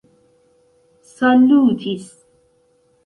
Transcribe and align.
salutis 1.15 2.07